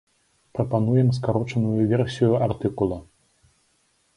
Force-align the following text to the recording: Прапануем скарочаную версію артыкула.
Прапануем 0.59 1.11
скарочаную 1.17 1.75
версію 1.91 2.31
артыкула. 2.47 2.99